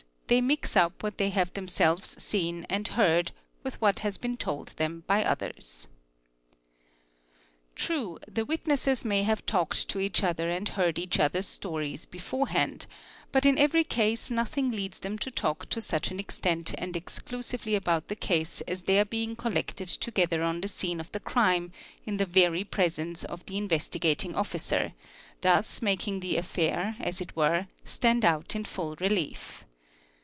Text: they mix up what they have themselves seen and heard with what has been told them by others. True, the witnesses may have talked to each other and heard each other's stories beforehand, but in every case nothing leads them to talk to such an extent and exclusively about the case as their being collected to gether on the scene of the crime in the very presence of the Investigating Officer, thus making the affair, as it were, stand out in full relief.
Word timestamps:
they 0.27 0.39
mix 0.39 0.77
up 0.77 1.03
what 1.03 1.17
they 1.17 1.29
have 1.29 1.51
themselves 1.55 2.15
seen 2.23 2.65
and 2.69 2.87
heard 2.95 3.33
with 3.63 3.81
what 3.81 3.99
has 3.99 4.17
been 4.17 4.37
told 4.37 4.69
them 4.77 5.03
by 5.05 5.25
others. 5.25 5.89
True, 7.75 8.17
the 8.25 8.45
witnesses 8.45 9.03
may 9.03 9.23
have 9.23 9.45
talked 9.45 9.89
to 9.89 9.99
each 9.99 10.23
other 10.23 10.49
and 10.49 10.69
heard 10.69 10.97
each 10.97 11.19
other's 11.19 11.47
stories 11.49 12.05
beforehand, 12.05 12.85
but 13.33 13.45
in 13.45 13.57
every 13.57 13.83
case 13.83 14.31
nothing 14.31 14.71
leads 14.71 14.99
them 14.99 15.17
to 15.17 15.29
talk 15.29 15.67
to 15.67 15.81
such 15.81 16.11
an 16.11 16.17
extent 16.21 16.73
and 16.77 16.95
exclusively 16.95 17.75
about 17.75 18.07
the 18.07 18.15
case 18.15 18.61
as 18.61 18.83
their 18.83 19.03
being 19.03 19.35
collected 19.35 19.89
to 19.89 20.11
gether 20.11 20.43
on 20.43 20.61
the 20.61 20.67
scene 20.69 21.01
of 21.01 21.11
the 21.11 21.19
crime 21.19 21.73
in 22.05 22.15
the 22.15 22.25
very 22.25 22.63
presence 22.63 23.25
of 23.25 23.45
the 23.47 23.57
Investigating 23.57 24.33
Officer, 24.33 24.93
thus 25.41 25.81
making 25.81 26.21
the 26.21 26.37
affair, 26.37 26.95
as 27.01 27.19
it 27.19 27.35
were, 27.35 27.67
stand 27.83 28.23
out 28.23 28.55
in 28.55 28.63
full 28.63 28.95
relief. 29.01 29.65